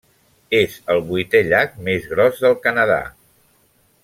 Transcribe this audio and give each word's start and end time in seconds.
És 0.59 0.77
el 0.93 1.01
vuitè 1.11 1.43
llac 1.51 1.77
més 1.89 2.09
gros 2.15 2.43
del 2.47 2.57
Canadà. 2.65 3.01